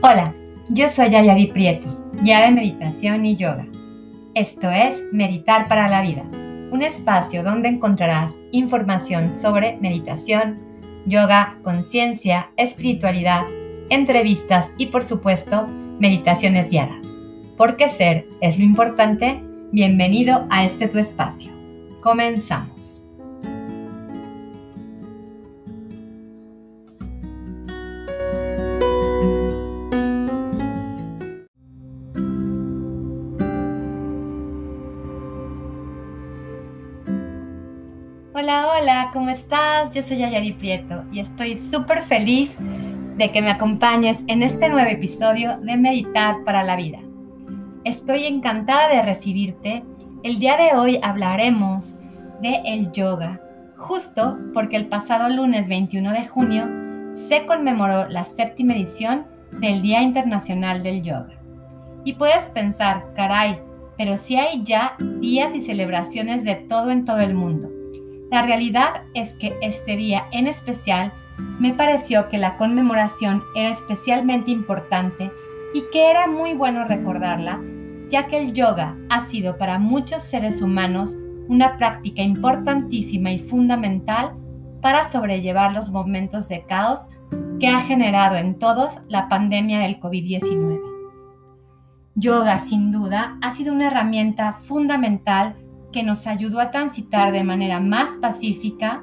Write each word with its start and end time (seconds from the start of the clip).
Hola, 0.00 0.32
yo 0.68 0.88
soy 0.90 1.12
Ayari 1.12 1.48
Prieto, 1.48 1.88
guía 2.22 2.42
de 2.42 2.52
meditación 2.52 3.26
y 3.26 3.34
yoga. 3.34 3.66
Esto 4.32 4.70
es 4.70 5.02
Meditar 5.10 5.66
para 5.66 5.88
la 5.88 6.02
Vida, 6.02 6.22
un 6.70 6.82
espacio 6.82 7.42
donde 7.42 7.68
encontrarás 7.68 8.32
información 8.52 9.32
sobre 9.32 9.76
meditación, 9.80 10.60
yoga, 11.04 11.58
conciencia, 11.64 12.52
espiritualidad, 12.56 13.42
entrevistas 13.90 14.70
y 14.78 14.86
por 14.86 15.04
supuesto 15.04 15.66
meditaciones 15.98 16.70
guiadas. 16.70 17.16
Porque 17.56 17.88
ser 17.88 18.28
es 18.40 18.56
lo 18.56 18.64
importante, 18.64 19.42
bienvenido 19.72 20.46
a 20.48 20.62
este 20.62 20.86
tu 20.86 20.98
espacio. 20.98 21.50
Comenzamos. 22.04 22.97
Hola, 38.90 39.10
¿cómo 39.12 39.28
estás? 39.28 39.92
Yo 39.92 40.02
soy 40.02 40.22
Ayari 40.22 40.52
Prieto 40.52 41.04
y 41.12 41.20
estoy 41.20 41.58
súper 41.58 42.04
feliz 42.04 42.56
de 43.18 43.30
que 43.30 43.42
me 43.42 43.50
acompañes 43.50 44.24
en 44.28 44.42
este 44.42 44.70
nuevo 44.70 44.88
episodio 44.88 45.58
de 45.58 45.76
Meditar 45.76 46.42
para 46.46 46.62
la 46.62 46.74
Vida. 46.74 46.98
Estoy 47.84 48.24
encantada 48.24 48.88
de 48.88 49.02
recibirte. 49.02 49.84
El 50.22 50.38
día 50.38 50.56
de 50.56 50.74
hoy 50.74 50.98
hablaremos 51.02 51.96
de 52.40 52.62
el 52.64 52.90
yoga, 52.90 53.42
justo 53.76 54.38
porque 54.54 54.76
el 54.76 54.86
pasado 54.86 55.28
lunes 55.28 55.68
21 55.68 56.10
de 56.12 56.26
junio 56.26 56.66
se 57.12 57.44
conmemoró 57.44 58.08
la 58.08 58.24
séptima 58.24 58.72
edición 58.72 59.26
del 59.60 59.82
Día 59.82 60.00
Internacional 60.00 60.82
del 60.82 61.02
Yoga. 61.02 61.38
Y 62.04 62.14
puedes 62.14 62.44
pensar, 62.44 63.04
caray, 63.14 63.60
pero 63.98 64.16
si 64.16 64.36
hay 64.36 64.64
ya 64.64 64.96
días 65.20 65.54
y 65.54 65.60
celebraciones 65.60 66.42
de 66.42 66.54
todo 66.54 66.90
en 66.90 67.04
todo 67.04 67.18
el 67.18 67.34
mundo. 67.34 67.68
La 68.30 68.42
realidad 68.42 69.04
es 69.14 69.34
que 69.34 69.56
este 69.62 69.96
día 69.96 70.26
en 70.32 70.46
especial 70.46 71.12
me 71.58 71.72
pareció 71.72 72.28
que 72.28 72.36
la 72.36 72.56
conmemoración 72.56 73.42
era 73.54 73.70
especialmente 73.70 74.50
importante 74.50 75.32
y 75.72 75.84
que 75.92 76.10
era 76.10 76.26
muy 76.26 76.54
bueno 76.54 76.84
recordarla, 76.84 77.60
ya 78.10 78.26
que 78.26 78.38
el 78.38 78.52
yoga 78.52 78.96
ha 79.08 79.22
sido 79.22 79.56
para 79.56 79.78
muchos 79.78 80.22
seres 80.22 80.60
humanos 80.60 81.16
una 81.48 81.78
práctica 81.78 82.22
importantísima 82.22 83.32
y 83.32 83.38
fundamental 83.38 84.34
para 84.82 85.10
sobrellevar 85.10 85.72
los 85.72 85.90
momentos 85.90 86.48
de 86.48 86.64
caos 86.64 87.08
que 87.58 87.68
ha 87.68 87.80
generado 87.80 88.36
en 88.36 88.58
todos 88.58 88.90
la 89.08 89.28
pandemia 89.28 89.80
del 89.80 89.98
COVID-19. 90.00 90.80
Yoga, 92.14 92.58
sin 92.58 92.92
duda, 92.92 93.38
ha 93.40 93.52
sido 93.52 93.72
una 93.72 93.86
herramienta 93.86 94.52
fundamental 94.52 95.56
que 95.92 96.02
nos 96.02 96.26
ayudó 96.26 96.60
a 96.60 96.70
transitar 96.70 97.32
de 97.32 97.44
manera 97.44 97.80
más 97.80 98.10
pacífica 98.20 99.02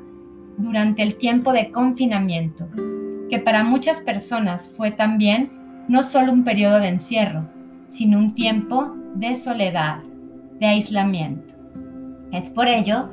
durante 0.58 1.04
el 1.04 1.16
tiempo 1.16 1.52
de 1.52 1.72
confinamiento, 1.72 2.68
que 3.30 3.40
para 3.40 3.64
muchas 3.64 4.02
personas 4.02 4.72
fue 4.76 4.92
también 4.92 5.52
no 5.88 6.04
solo 6.04 6.32
un 6.32 6.44
periodo 6.44 6.80
de 6.80 6.90
encierro, 6.90 7.50
sino 7.88 8.18
un 8.18 8.34
tiempo 8.34 8.96
de 9.16 9.36
soledad, 9.36 10.00
de 10.60 10.68
aislamiento. 10.68 11.54
Es 12.32 12.50
por 12.50 12.68
ello 12.68 13.10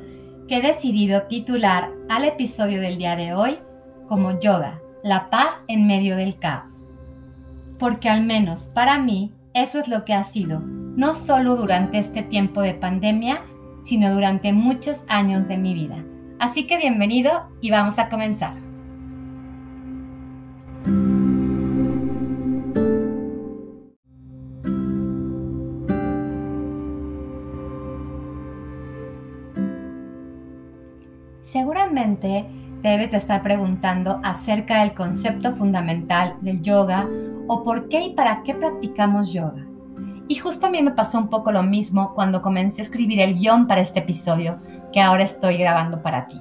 que 0.48 0.58
he 0.58 0.62
decidido 0.62 1.22
titular 1.22 1.90
al 2.08 2.24
episodio 2.24 2.80
del 2.80 2.98
día 2.98 3.16
de 3.16 3.34
hoy 3.34 3.58
como 4.08 4.38
Yoga, 4.40 4.80
la 5.02 5.30
paz 5.30 5.64
en 5.68 5.86
medio 5.86 6.16
del 6.16 6.38
caos. 6.38 6.88
Porque 7.78 8.08
al 8.08 8.22
menos 8.24 8.62
para 8.74 8.98
mí 8.98 9.32
eso 9.54 9.78
es 9.78 9.88
lo 9.88 10.04
que 10.04 10.14
ha 10.14 10.24
sido, 10.24 10.60
no 10.60 11.14
solo 11.14 11.56
durante 11.56 11.98
este 11.98 12.22
tiempo 12.22 12.60
de 12.62 12.74
pandemia, 12.74 13.42
sino 13.82 14.12
durante 14.14 14.52
muchos 14.52 15.04
años 15.08 15.48
de 15.48 15.58
mi 15.58 15.74
vida. 15.74 16.04
Así 16.38 16.66
que 16.66 16.78
bienvenido 16.78 17.48
y 17.60 17.70
vamos 17.70 17.98
a 17.98 18.08
comenzar. 18.08 18.54
Seguramente 31.42 32.46
debes 32.82 33.10
de 33.10 33.18
estar 33.18 33.42
preguntando 33.42 34.20
acerca 34.24 34.80
del 34.80 34.94
concepto 34.94 35.54
fundamental 35.54 36.36
del 36.40 36.62
yoga 36.62 37.06
o 37.46 37.62
por 37.62 37.88
qué 37.88 38.06
y 38.06 38.14
para 38.14 38.42
qué 38.42 38.54
practicamos 38.54 39.32
yoga. 39.32 39.71
Y 40.32 40.36
justo 40.36 40.66
a 40.66 40.70
mí 40.70 40.80
me 40.80 40.92
pasó 40.92 41.18
un 41.18 41.28
poco 41.28 41.52
lo 41.52 41.62
mismo 41.62 42.14
cuando 42.14 42.40
comencé 42.40 42.80
a 42.80 42.84
escribir 42.86 43.20
el 43.20 43.38
guion 43.38 43.66
para 43.66 43.82
este 43.82 43.98
episodio 43.98 44.56
que 44.90 44.98
ahora 44.98 45.24
estoy 45.24 45.58
grabando 45.58 46.00
para 46.00 46.26
ti. 46.26 46.40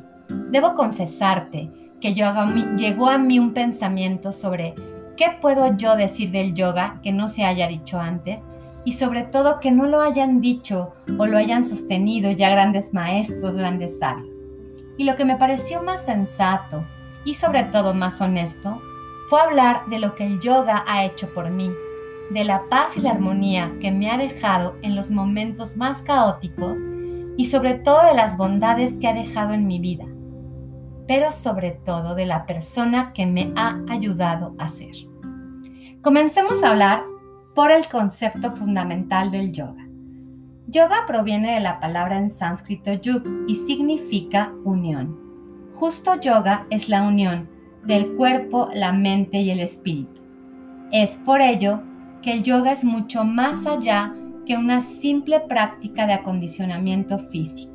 Debo 0.50 0.76
confesarte 0.76 1.70
que 2.00 2.14
llegó 2.14 3.10
a 3.10 3.18
mí 3.18 3.38
un 3.38 3.54
pensamiento 3.54 4.32
sobre 4.32 4.76
qué 5.18 5.38
puedo 5.42 5.76
yo 5.76 5.98
decir 5.98 6.32
del 6.32 6.54
yoga 6.54 7.02
que 7.04 7.12
no 7.12 7.28
se 7.28 7.44
haya 7.44 7.68
dicho 7.68 8.00
antes 8.00 8.46
y 8.86 8.94
sobre 8.94 9.24
todo 9.24 9.60
que 9.60 9.72
no 9.72 9.86
lo 9.88 10.00
hayan 10.00 10.40
dicho 10.40 10.94
o 11.18 11.26
lo 11.26 11.38
hayan 11.38 11.66
sostenido 11.66 12.32
ya 12.32 12.50
grandes 12.50 12.94
maestros, 12.94 13.58
grandes 13.58 14.00
sabios. 14.00 14.38
Y 14.98 15.04
lo 15.04 15.18
que 15.18 15.26
me 15.26 15.36
pareció 15.36 15.84
más 15.84 16.06
sensato 16.06 16.86
y 17.26 17.34
sobre 17.34 17.64
todo 17.64 17.94
más 17.94 18.22
honesto 18.22 18.82
fue 19.28 19.42
hablar 19.42 19.88
de 19.88 20.00
lo 20.00 20.16
que 20.16 20.26
el 20.26 20.40
yoga 20.40 20.86
ha 20.88 21.04
hecho 21.04 21.34
por 21.34 21.50
mí 21.50 21.70
de 22.34 22.46
la 22.46 22.64
paz 22.70 22.96
y 22.96 23.02
la 23.02 23.12
armonía 23.12 23.74
que 23.82 23.92
me 23.92 24.10
ha 24.10 24.18
dejado 24.18 24.78
en 24.84 24.96
los 24.96 25.12
momentos 25.12 25.76
más 25.76 26.02
caóticos 26.02 26.80
y 27.38 27.46
sobre 27.46 27.76
todo 27.76 28.06
de 28.06 28.14
las 28.14 28.38
bondades 28.38 28.98
que 28.98 29.08
ha 29.08 29.14
dejado 29.14 29.54
en 29.54 29.68
mi 29.68 29.80
vida, 29.80 30.06
pero 31.08 31.32
sobre 31.32 31.72
todo 31.72 32.16
de 32.16 32.26
la 32.26 32.46
persona 32.46 33.12
que 33.14 33.26
me 33.26 33.52
ha 33.56 33.80
ayudado 33.90 34.56
a 34.60 34.70
ser. 34.70 34.96
Comencemos 36.02 36.64
a 36.64 36.72
hablar 36.72 37.04
por 37.54 37.70
el 37.70 37.88
concepto 37.88 38.54
fundamental 38.54 39.32
del 39.32 39.52
yoga. 39.52 39.86
Yoga 40.68 41.06
proviene 41.06 41.56
de 41.56 41.60
la 41.60 41.80
palabra 41.80 42.18
en 42.18 42.30
sánscrito 42.30 42.94
yug 42.94 43.24
y 43.48 43.56
significa 43.56 44.54
unión. 44.64 45.20
Justo 45.74 46.20
yoga 46.20 46.66
es 46.70 46.88
la 46.88 47.04
unión 47.04 47.50
del 47.84 48.14
cuerpo, 48.14 48.70
la 48.74 48.94
mente 48.94 49.40
y 49.40 49.50
el 49.50 49.60
espíritu. 49.60 50.22
Es 50.92 51.18
por 51.26 51.42
ello 51.42 51.82
que 52.22 52.34
el 52.34 52.44
yoga 52.44 52.72
es 52.72 52.84
mucho 52.84 53.24
más 53.24 53.66
allá 53.66 54.14
que 54.46 54.56
una 54.56 54.82
simple 54.82 55.40
práctica 55.42 56.08
de 56.08 56.14
acondicionamiento 56.14 57.20
físico. 57.20 57.72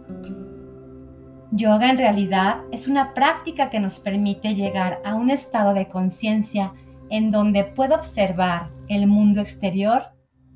Yoga 1.52 1.90
en 1.90 1.98
realidad 1.98 2.58
es 2.72 2.88
una 2.88 3.14
práctica 3.14 3.70
que 3.70 3.80
nos 3.80 4.00
permite 4.00 4.54
llegar 4.54 5.00
a 5.04 5.14
un 5.14 5.30
estado 5.30 5.74
de 5.74 5.88
conciencia 5.88 6.72
en 7.08 7.30
donde 7.30 7.64
puedo 7.64 7.94
observar 7.94 8.70
el 8.88 9.06
mundo 9.06 9.40
exterior, 9.40 10.02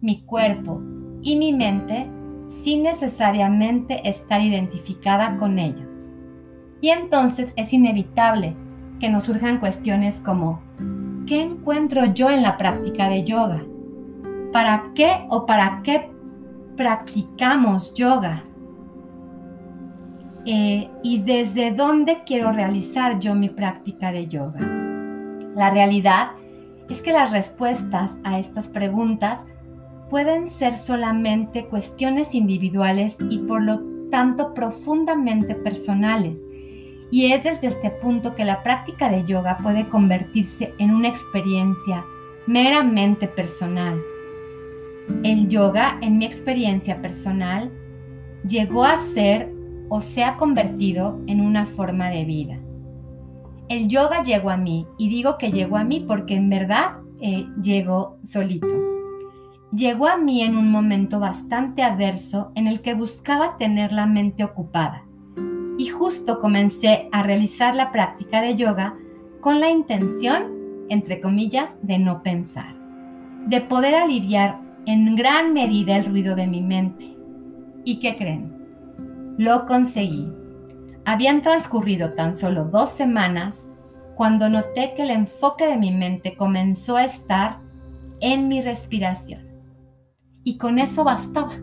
mi 0.00 0.22
cuerpo 0.22 0.80
y 1.22 1.36
mi 1.36 1.52
mente 1.52 2.10
sin 2.48 2.82
necesariamente 2.82 4.08
estar 4.08 4.40
identificada 4.40 5.38
con 5.38 5.58
ellos. 5.58 6.12
Y 6.80 6.90
entonces 6.90 7.52
es 7.56 7.72
inevitable 7.72 8.56
que 8.98 9.08
nos 9.08 9.24
surjan 9.24 9.60
cuestiones 9.60 10.16
como, 10.16 10.60
¿qué 11.26 11.42
encuentro 11.42 12.06
yo 12.06 12.30
en 12.30 12.42
la 12.42 12.58
práctica 12.58 13.08
de 13.08 13.24
yoga? 13.24 13.62
¿Para 14.52 14.90
qué 14.94 15.26
o 15.28 15.46
para 15.46 15.80
qué 15.84 16.10
practicamos 16.76 17.94
yoga? 17.94 18.42
Eh, 20.44 20.90
¿Y 21.04 21.18
desde 21.18 21.70
dónde 21.70 22.22
quiero 22.26 22.50
realizar 22.50 23.20
yo 23.20 23.36
mi 23.36 23.48
práctica 23.48 24.10
de 24.10 24.26
yoga? 24.26 24.58
La 25.54 25.70
realidad 25.70 26.32
es 26.88 27.00
que 27.00 27.12
las 27.12 27.30
respuestas 27.30 28.18
a 28.24 28.40
estas 28.40 28.66
preguntas 28.66 29.46
pueden 30.08 30.48
ser 30.48 30.78
solamente 30.78 31.66
cuestiones 31.66 32.34
individuales 32.34 33.18
y 33.30 33.38
por 33.38 33.62
lo 33.62 33.80
tanto 34.10 34.52
profundamente 34.52 35.54
personales. 35.54 36.48
Y 37.12 37.32
es 37.32 37.44
desde 37.44 37.68
este 37.68 37.90
punto 37.90 38.34
que 38.34 38.44
la 38.44 38.64
práctica 38.64 39.08
de 39.08 39.24
yoga 39.24 39.58
puede 39.58 39.88
convertirse 39.88 40.74
en 40.78 40.92
una 40.92 41.08
experiencia 41.08 42.04
meramente 42.46 43.28
personal 43.28 44.00
el 45.22 45.48
yoga, 45.48 45.98
en 46.00 46.18
mi 46.18 46.24
experiencia 46.24 47.00
personal, 47.00 47.70
llegó 48.46 48.84
a 48.84 48.98
ser 48.98 49.52
o 49.88 50.00
se 50.00 50.24
ha 50.24 50.36
convertido 50.36 51.20
en 51.26 51.40
una 51.40 51.66
forma 51.66 52.10
de 52.10 52.24
vida. 52.24 52.58
El 53.68 53.88
yoga 53.88 54.22
llegó 54.22 54.50
a 54.50 54.56
mí 54.56 54.86
y 54.98 55.08
digo 55.08 55.36
que 55.38 55.50
llegó 55.50 55.76
a 55.76 55.84
mí 55.84 56.04
porque 56.06 56.34
en 56.34 56.48
verdad 56.48 56.98
eh, 57.20 57.46
llegó 57.62 58.18
solito. 58.24 58.68
Llegó 59.72 60.08
a 60.08 60.16
mí 60.16 60.42
en 60.42 60.56
un 60.56 60.70
momento 60.70 61.20
bastante 61.20 61.82
adverso 61.82 62.50
en 62.54 62.66
el 62.66 62.80
que 62.80 62.94
buscaba 62.94 63.56
tener 63.56 63.92
la 63.92 64.06
mente 64.06 64.42
ocupada 64.42 65.04
y 65.78 65.86
justo 65.88 66.40
comencé 66.40 67.08
a 67.12 67.22
realizar 67.22 67.74
la 67.74 67.92
práctica 67.92 68.42
de 68.42 68.56
yoga 68.56 68.96
con 69.40 69.60
la 69.60 69.70
intención, 69.70 70.52
entre 70.88 71.20
comillas, 71.20 71.76
de 71.82 71.98
no 71.98 72.22
pensar. 72.22 72.78
de 73.46 73.62
poder 73.62 73.94
aliviar 73.94 74.60
en 74.86 75.16
gran 75.16 75.52
medida 75.52 75.96
el 75.96 76.06
ruido 76.06 76.36
de 76.36 76.46
mi 76.46 76.62
mente. 76.62 77.16
¿Y 77.84 78.00
qué 78.00 78.16
creen? 78.16 79.34
Lo 79.38 79.66
conseguí. 79.66 80.32
Habían 81.04 81.42
transcurrido 81.42 82.12
tan 82.14 82.34
solo 82.34 82.66
dos 82.66 82.90
semanas 82.90 83.66
cuando 84.14 84.48
noté 84.48 84.92
que 84.96 85.02
el 85.02 85.10
enfoque 85.10 85.66
de 85.66 85.78
mi 85.78 85.92
mente 85.92 86.36
comenzó 86.36 86.96
a 86.96 87.04
estar 87.04 87.58
en 88.20 88.48
mi 88.48 88.60
respiración. 88.60 89.48
Y 90.44 90.58
con 90.58 90.78
eso 90.78 91.04
bastaba. 91.04 91.54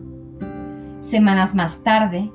Semanas 1.00 1.54
más 1.54 1.82
tarde, 1.84 2.30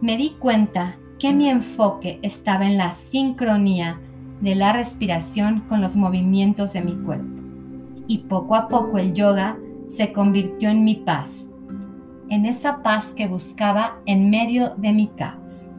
me 0.00 0.16
di 0.16 0.30
cuenta 0.38 0.96
que 1.18 1.32
mi 1.32 1.48
enfoque 1.48 2.18
estaba 2.22 2.66
en 2.66 2.76
la 2.76 2.92
sincronía 2.92 4.00
de 4.40 4.54
la 4.54 4.72
respiración 4.72 5.60
con 5.68 5.80
los 5.80 5.96
movimientos 5.96 6.72
de 6.72 6.80
mi 6.80 6.96
cuerpo. 6.96 7.26
Y 8.06 8.18
poco 8.18 8.54
a 8.54 8.68
poco 8.68 8.98
el 8.98 9.14
yoga 9.14 9.58
se 9.88 10.12
convirtió 10.12 10.68
en 10.68 10.84
mi 10.84 10.96
paz, 10.96 11.46
en 12.28 12.46
esa 12.46 12.82
paz 12.82 13.14
que 13.14 13.26
buscaba 13.26 13.98
en 14.06 14.30
medio 14.30 14.74
de 14.76 14.92
mi 14.92 15.08
caos. 15.08 15.70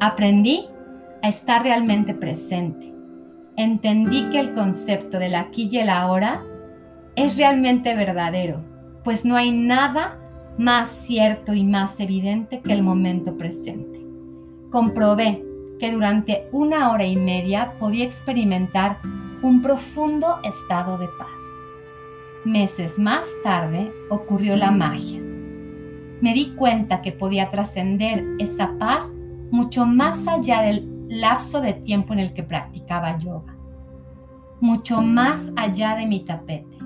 Aprendí 0.00 0.66
a 1.22 1.28
estar 1.28 1.62
realmente 1.62 2.14
presente. 2.14 2.92
Entendí 3.56 4.28
que 4.30 4.40
el 4.40 4.54
concepto 4.54 5.18
del 5.18 5.34
aquí 5.34 5.68
y 5.70 5.78
el 5.78 5.88
ahora 5.88 6.40
es 7.16 7.36
realmente 7.36 7.94
verdadero, 7.94 8.60
pues 9.04 9.24
no 9.24 9.36
hay 9.36 9.52
nada 9.52 10.18
más 10.58 10.90
cierto 10.90 11.54
y 11.54 11.64
más 11.64 11.98
evidente 12.00 12.60
que 12.60 12.72
el 12.72 12.82
momento 12.82 13.36
presente. 13.36 14.00
Comprobé 14.70 15.42
que 15.78 15.92
durante 15.92 16.48
una 16.52 16.90
hora 16.90 17.04
y 17.04 17.16
media 17.16 17.74
podía 17.78 18.04
experimentar 18.04 18.98
un 19.42 19.60
profundo 19.62 20.38
estado 20.44 20.98
de 20.98 21.08
paz. 21.18 21.61
Meses 22.44 22.98
más 22.98 23.24
tarde 23.44 23.92
ocurrió 24.10 24.56
la 24.56 24.72
magia. 24.72 25.20
Me 26.20 26.34
di 26.34 26.54
cuenta 26.56 27.00
que 27.00 27.12
podía 27.12 27.52
trascender 27.52 28.24
esa 28.40 28.76
paz 28.78 29.12
mucho 29.52 29.86
más 29.86 30.26
allá 30.26 30.62
del 30.62 31.06
lapso 31.08 31.60
de 31.60 31.72
tiempo 31.72 32.12
en 32.14 32.18
el 32.18 32.32
que 32.32 32.42
practicaba 32.42 33.16
yoga, 33.18 33.54
mucho 34.60 35.02
más 35.02 35.52
allá 35.54 35.94
de 35.94 36.06
mi 36.06 36.24
tapete, 36.24 36.78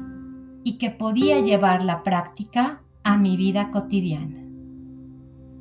y 0.62 0.76
que 0.76 0.90
podía 0.90 1.40
llevar 1.40 1.82
la 1.82 2.02
práctica 2.02 2.82
a 3.02 3.16
mi 3.16 3.38
vida 3.38 3.70
cotidiana. 3.70 4.42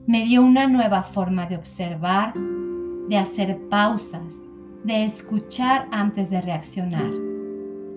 Me 0.07 0.25
dio 0.25 0.42
una 0.42 0.68
nueva 0.68 1.03
forma 1.03 1.45
de 1.45 1.56
observar, 1.56 2.33
de 2.33 3.18
hacer 3.18 3.59
pausas, 3.69 4.44
de 4.83 5.06
escuchar 5.06 5.88
antes 5.92 6.30
de 6.30 6.42
reaccionar. 6.42 7.25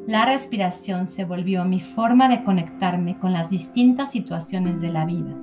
La 0.08 0.24
respiración 0.24 1.06
se 1.06 1.26
volvió 1.26 1.66
mi 1.66 1.80
forma 1.80 2.30
de 2.30 2.42
conectarme 2.42 3.18
con 3.18 3.34
las 3.34 3.50
distintas 3.50 4.10
situaciones 4.10 4.80
de 4.80 4.90
la 4.90 5.04
vida. 5.04 5.34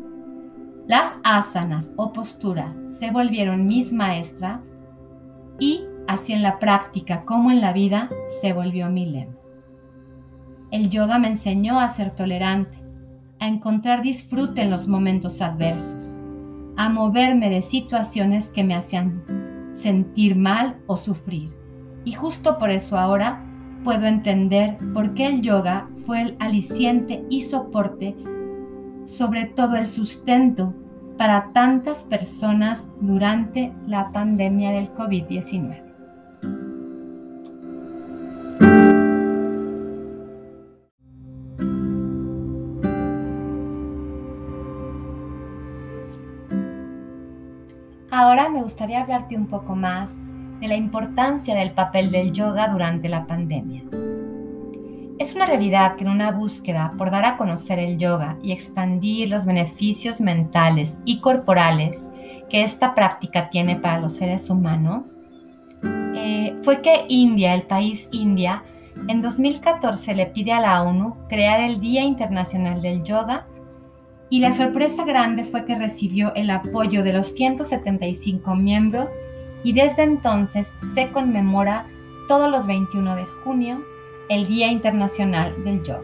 Las 0.88 1.18
asanas 1.24 1.94
o 1.98 2.14
posturas 2.14 2.82
se 2.88 3.12
volvieron 3.12 3.68
mis 3.68 3.94
maestras 3.94 4.76
y, 5.60 5.84
así 6.08 6.34
en 6.34 6.42
la 6.42 6.58
práctica 6.58 7.26
como 7.26 7.52
en 7.52 7.62
la 7.62 7.74
vida, 7.74 8.10
se 8.42 8.54
volvió 8.54 8.90
mi 8.90 9.06
lema. 9.06 9.36
El 10.72 10.90
yoga 10.90 11.20
me 11.20 11.28
enseñó 11.28 11.80
a 11.80 11.88
ser 11.90 12.16
tolerante, 12.16 12.80
a 13.40 13.48
encontrar 13.48 14.02
disfrute 14.02 14.64
en 14.64 14.72
los 14.72 14.88
momentos 14.88 15.44
adversos, 15.44 16.22
a 16.76 16.90
moverme 16.90 17.52
de 17.52 17.62
situaciones 17.62 18.50
que 18.50 18.64
me 18.64 18.74
hacían 18.74 19.24
sentir 19.74 20.36
mal 20.36 20.78
o 20.88 20.98
sufrir. 20.98 21.52
Y 22.04 22.14
justo 22.14 22.58
por 22.58 22.72
eso 22.72 22.98
ahora 22.98 23.45
puedo 23.86 24.08
entender 24.08 24.74
por 24.94 25.14
qué 25.14 25.28
el 25.28 25.42
yoga 25.42 25.88
fue 26.08 26.24
el 26.24 26.36
aliciente 26.40 27.24
y 27.30 27.44
soporte, 27.44 28.16
sobre 29.06 29.46
todo 29.46 29.76
el 29.76 29.88
sustento 29.88 30.74
para 31.20 31.52
tantas 31.54 32.04
personas 32.04 32.88
durante 33.00 33.72
la 33.86 34.12
pandemia 34.12 34.72
del 34.72 34.92
COVID-19. 34.96 35.84
Ahora 48.10 48.50
me 48.50 48.64
gustaría 48.64 49.04
hablarte 49.04 49.38
un 49.38 49.46
poco 49.46 49.76
más 49.76 50.16
de 50.60 50.68
la 50.68 50.76
importancia 50.76 51.56
del 51.56 51.72
papel 51.72 52.12
del 52.12 52.32
yoga 52.32 52.68
durante 52.68 53.10
la 53.10 53.26
pandemia. 53.28 53.84
Es 55.18 55.34
una 55.34 55.46
realidad 55.46 55.96
que 55.96 56.04
en 56.04 56.10
una 56.10 56.32
búsqueda 56.32 56.92
por 56.98 57.10
dar 57.10 57.26
a 57.26 57.38
conocer 57.38 57.80
el 57.80 57.98
yoga 57.98 58.38
y 58.44 58.52
expandir 58.52 59.30
los 59.30 59.46
beneficios 59.46 60.20
mentales 60.20 61.00
y 61.06 61.22
corporales 61.22 62.10
que 62.50 62.64
esta 62.64 62.94
práctica 62.94 63.50
tiene 63.50 63.78
para 63.78 64.00
los 64.00 64.14
seres 64.14 64.50
humanos, 64.50 65.20
eh, 66.16 66.56
fue 66.64 66.82
que 66.82 67.06
India, 67.08 67.54
el 67.54 67.64
país 67.64 68.10
India, 68.12 68.64
en 69.08 69.22
2014 69.22 70.16
le 70.16 70.26
pide 70.28 70.52
a 70.52 70.60
la 70.60 70.84
ONU 70.84 71.16
crear 71.30 71.60
el 71.60 71.80
Día 71.80 72.04
Internacional 72.04 72.82
del 72.82 73.04
Yoga 73.04 73.46
y 74.30 74.40
la 74.40 74.54
sorpresa 74.54 75.06
grande 75.06 75.46
fue 75.46 75.66
que 75.66 75.76
recibió 75.76 76.34
el 76.36 76.50
apoyo 76.50 77.04
de 77.04 77.14
los 77.14 77.28
175 77.36 78.56
miembros 78.56 79.12
y 79.66 79.74
desde 79.74 80.04
entonces 80.04 80.72
se 80.94 81.12
conmemora 81.12 81.88
todos 82.28 82.52
los 82.52 82.68
21 82.68 83.16
de 83.16 83.26
junio 83.44 83.84
el 84.30 84.46
Día 84.46 84.72
Internacional 84.72 85.56
del 85.64 85.84
Yoga. 85.84 86.04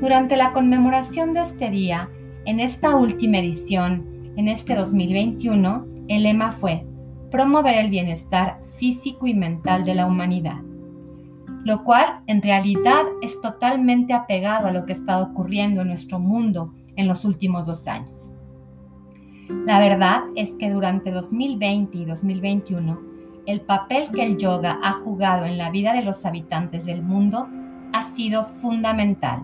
Durante 0.00 0.36
la 0.36 0.52
conmemoración 0.52 1.34
de 1.34 1.42
este 1.42 1.68
día, 1.70 2.10
en 2.44 2.60
esta 2.60 2.94
última 2.94 3.38
edición, 3.38 4.32
en 4.36 4.46
este 4.46 4.76
2021, 4.76 5.84
el 6.06 6.22
lema 6.22 6.52
fue 6.52 6.86
promover 7.32 7.74
el 7.74 7.90
bienestar 7.90 8.60
físico 8.78 9.26
y 9.26 9.34
mental 9.34 9.84
de 9.84 9.96
la 9.96 10.06
humanidad, 10.06 10.60
lo 11.64 11.82
cual 11.82 12.20
en 12.28 12.40
realidad 12.40 13.02
es 13.20 13.40
totalmente 13.40 14.12
apegado 14.12 14.68
a 14.68 14.72
lo 14.72 14.86
que 14.86 14.92
está 14.92 15.20
ocurriendo 15.20 15.82
en 15.82 15.88
nuestro 15.88 16.20
mundo 16.20 16.72
en 16.94 17.08
los 17.08 17.24
últimos 17.24 17.66
dos 17.66 17.88
años. 17.88 18.33
La 19.48 19.78
verdad 19.78 20.22
es 20.36 20.52
que 20.56 20.70
durante 20.70 21.10
2020 21.10 21.98
y 21.98 22.04
2021, 22.04 23.00
el 23.46 23.60
papel 23.60 24.10
que 24.10 24.24
el 24.24 24.38
yoga 24.38 24.78
ha 24.82 24.92
jugado 24.92 25.44
en 25.44 25.58
la 25.58 25.70
vida 25.70 25.92
de 25.92 26.02
los 26.02 26.24
habitantes 26.24 26.86
del 26.86 27.02
mundo 27.02 27.48
ha 27.92 28.04
sido 28.04 28.44
fundamental. 28.46 29.42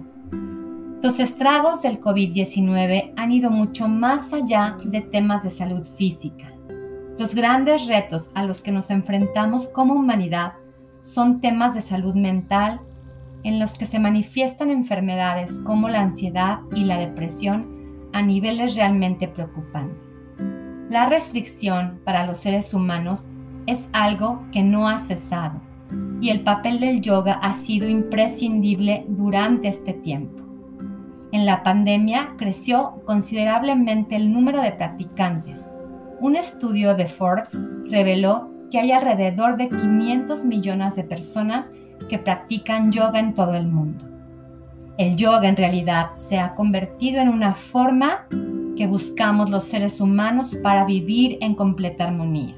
Los 1.03 1.21
estragos 1.21 1.83
del 1.83 2.01
COVID-19 2.01 3.15
han 3.17 3.33
ido 3.33 3.51
mucho 3.51 3.89
más 3.89 4.33
allá 4.33 4.77
de 4.85 5.01
temas 5.01 5.45
de 5.45 5.51
salud 5.51 5.87
física. 5.97 6.53
Los 7.19 7.35
grandes 7.35 7.87
retos 7.87 8.31
a 8.35 8.45
los 8.45 8.63
que 8.63 8.73
nos 8.73 8.91
enfrentamos 8.91 9.69
como 9.69 9.95
humanidad 9.95 10.55
son 11.03 11.41
temas 11.41 11.75
de 11.75 11.83
salud 11.83 12.15
mental 12.15 12.81
en 13.43 13.59
los 13.59 13.79
que 13.79 13.87
se 13.87 13.99
manifiestan 13.99 14.71
enfermedades 14.71 15.59
como 15.65 15.89
la 15.89 16.01
ansiedad 16.01 16.61
y 16.75 16.85
la 16.85 16.99
depresión 16.99 17.80
a 18.13 18.23
niveles 18.23 18.75
realmente 18.75 19.29
preocupantes. 19.29 19.97
La 20.91 21.09
restricción 21.09 22.01
para 22.05 22.27
los 22.27 22.39
seres 22.39 22.75
humanos 22.75 23.27
es 23.67 23.89
algo 23.93 24.43
que 24.53 24.63
no 24.63 24.89
ha 24.89 24.99
cesado 24.99 25.61
y 26.21 26.31
el 26.31 26.43
papel 26.43 26.81
del 26.81 27.01
yoga 27.01 27.35
ha 27.35 27.55
sido 27.55 27.89
imprescindible 27.89 29.07
durante 29.09 29.69
este 29.69 29.93
tiempo. 29.93 30.43
En 31.33 31.47
la 31.47 31.63
pandemia 31.63 32.35
creció 32.37 33.03
considerablemente 33.07 34.17
el 34.17 34.33
número 34.33 34.61
de 34.61 34.73
practicantes. 34.73 35.73
Un 36.21 36.37
estudio 36.37 36.95
de 36.95 37.07
Forbes 37.07 37.57
reveló 37.89 38.51
que 38.71 38.79
hay 38.81 38.93
alrededor 38.93 39.57
de 39.57 39.69
500 39.69 40.45
millones 40.45 40.97
de 40.97 41.05
personas 41.05 41.71
que 42.09 42.19
practican 42.19 42.93
yoga 42.93 43.21
en 43.21 43.35
todo 43.35 43.55
el 43.55 43.69
mundo. 43.69 44.10
El 45.01 45.17
yoga 45.17 45.49
en 45.49 45.57
realidad 45.57 46.11
se 46.17 46.39
ha 46.39 46.55
convertido 46.55 47.23
en 47.23 47.31
una 47.31 47.55
forma 47.55 48.27
que 48.77 48.87
buscamos 48.87 49.49
los 49.49 49.65
seres 49.65 49.99
humanos 49.99 50.55
para 50.63 50.85
vivir 50.85 51.39
en 51.41 51.55
completa 51.55 52.05
armonía. 52.05 52.55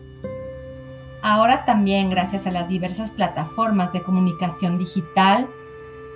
Ahora 1.23 1.65
también, 1.65 2.11
gracias 2.11 2.45
a 2.45 2.51
las 2.51 2.69
diversas 2.69 3.13
plataformas 3.13 3.93
de 3.93 4.03
comunicación 4.03 4.77
digital, 4.77 5.47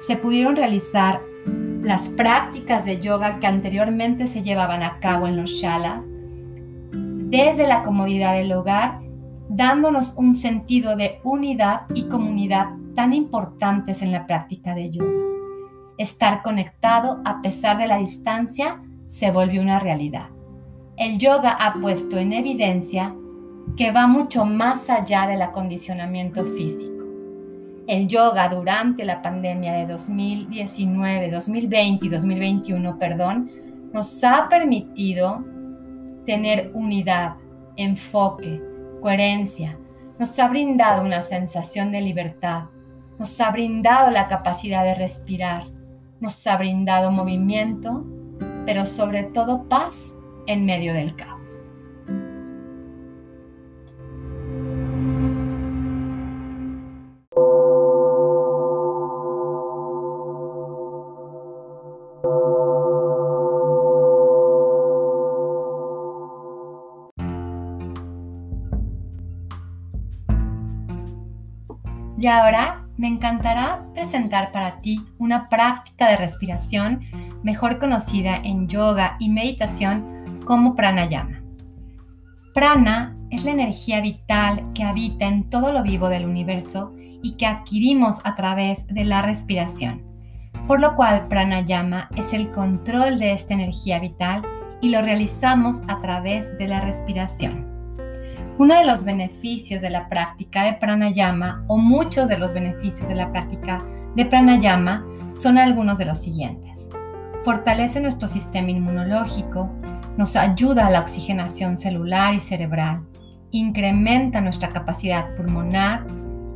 se 0.04 0.16
pudieron 0.16 0.56
realizar 0.56 1.20
las 1.82 2.08
prácticas 2.08 2.84
de 2.84 3.00
yoga 3.00 3.38
que 3.38 3.46
anteriormente 3.46 4.26
se 4.26 4.42
llevaban 4.42 4.82
a 4.82 4.98
cabo 4.98 5.28
en 5.28 5.36
los 5.36 5.50
shalas 5.50 6.02
desde 6.90 7.68
la 7.68 7.84
comodidad 7.84 8.34
del 8.34 8.50
hogar, 8.50 8.98
dándonos 9.48 10.12
un 10.16 10.34
sentido 10.34 10.96
de 10.96 11.20
unidad 11.22 11.82
y 11.94 12.08
comunidad 12.08 12.70
tan 12.96 13.12
importantes 13.14 14.02
en 14.02 14.10
la 14.10 14.26
práctica 14.26 14.74
de 14.74 14.90
yoga. 14.90 15.35
Estar 15.98 16.42
conectado 16.42 17.22
a 17.24 17.40
pesar 17.42 17.78
de 17.78 17.86
la 17.86 17.98
distancia 17.98 18.82
se 19.06 19.30
volvió 19.30 19.62
una 19.62 19.78
realidad. 19.78 20.28
El 20.96 21.18
yoga 21.18 21.50
ha 21.50 21.74
puesto 21.74 22.18
en 22.18 22.32
evidencia 22.32 23.14
que 23.76 23.92
va 23.92 24.06
mucho 24.06 24.44
más 24.44 24.88
allá 24.88 25.26
del 25.26 25.42
acondicionamiento 25.42 26.44
físico. 26.44 27.04
El 27.86 28.08
yoga 28.08 28.48
durante 28.48 29.04
la 29.04 29.22
pandemia 29.22 29.72
de 29.74 29.86
2019, 29.86 31.30
2020 31.30 32.06
y 32.06 32.08
2021, 32.08 32.98
perdón, 32.98 33.50
nos 33.92 34.24
ha 34.24 34.48
permitido 34.48 35.44
tener 36.24 36.70
unidad, 36.74 37.36
enfoque, 37.76 38.60
coherencia. 39.00 39.78
Nos 40.18 40.38
ha 40.38 40.48
brindado 40.48 41.04
una 41.04 41.22
sensación 41.22 41.92
de 41.92 42.00
libertad. 42.00 42.64
Nos 43.18 43.40
ha 43.40 43.50
brindado 43.50 44.10
la 44.10 44.28
capacidad 44.28 44.82
de 44.82 44.94
respirar. 44.94 45.75
Nos 46.20 46.46
ha 46.46 46.56
brindado 46.56 47.10
movimiento, 47.10 48.04
pero 48.64 48.86
sobre 48.86 49.24
todo 49.24 49.68
paz 49.68 50.14
en 50.46 50.64
medio 50.64 50.94
del 50.94 51.14
caos. 51.14 51.62
Y 72.18 72.28
ahora 72.28 72.85
me 72.96 73.08
encantará 73.08 73.86
presentar 73.94 74.52
para 74.52 74.80
ti 74.80 75.04
una 75.18 75.48
práctica 75.48 76.08
de 76.08 76.16
respiración 76.16 77.00
mejor 77.42 77.78
conocida 77.78 78.36
en 78.36 78.68
yoga 78.68 79.16
y 79.18 79.28
meditación 79.28 80.40
como 80.44 80.74
pranayama. 80.74 81.42
Prana 82.54 83.16
es 83.30 83.44
la 83.44 83.50
energía 83.50 84.00
vital 84.00 84.72
que 84.72 84.82
habita 84.82 85.26
en 85.26 85.50
todo 85.50 85.72
lo 85.72 85.82
vivo 85.82 86.08
del 86.08 86.24
universo 86.24 86.94
y 87.22 87.32
que 87.32 87.46
adquirimos 87.46 88.20
a 88.24 88.34
través 88.34 88.86
de 88.86 89.04
la 89.04 89.20
respiración, 89.20 90.02
por 90.66 90.80
lo 90.80 90.96
cual 90.96 91.28
pranayama 91.28 92.08
es 92.16 92.32
el 92.32 92.50
control 92.50 93.18
de 93.18 93.32
esta 93.32 93.54
energía 93.54 93.98
vital 93.98 94.42
y 94.80 94.90
lo 94.90 95.02
realizamos 95.02 95.76
a 95.88 96.00
través 96.00 96.56
de 96.58 96.68
la 96.68 96.80
respiración. 96.80 97.75
Uno 98.58 98.74
de 98.74 98.86
los 98.86 99.04
beneficios 99.04 99.82
de 99.82 99.90
la 99.90 100.08
práctica 100.08 100.64
de 100.64 100.72
pranayama 100.74 101.62
o 101.66 101.76
muchos 101.76 102.26
de 102.26 102.38
los 102.38 102.54
beneficios 102.54 103.06
de 103.06 103.14
la 103.14 103.30
práctica 103.30 103.84
de 104.14 104.24
pranayama 104.24 105.04
son 105.34 105.58
algunos 105.58 105.98
de 105.98 106.06
los 106.06 106.18
siguientes. 106.18 106.88
Fortalece 107.44 108.00
nuestro 108.00 108.28
sistema 108.28 108.70
inmunológico, 108.70 109.70
nos 110.16 110.36
ayuda 110.36 110.86
a 110.86 110.90
la 110.90 111.00
oxigenación 111.00 111.76
celular 111.76 112.32
y 112.32 112.40
cerebral, 112.40 113.02
incrementa 113.50 114.40
nuestra 114.40 114.70
capacidad 114.70 115.36
pulmonar, 115.36 116.06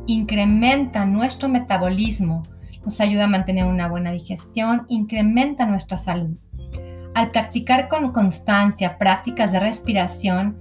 incrementa 0.07 1.05
nuestro 1.05 1.49
metabolismo, 1.49 2.41
nos 2.83 2.99
ayuda 2.99 3.25
a 3.25 3.27
mantener 3.27 3.65
una 3.65 3.87
buena 3.87 4.11
digestión, 4.11 4.87
incrementa 4.89 5.67
nuestra 5.67 5.97
salud. 5.97 6.35
Al 7.13 7.29
practicar 7.29 7.89
con 7.89 8.11
constancia 8.11 8.97
prácticas 8.97 9.51
de 9.51 9.59
respiración, 9.59 10.57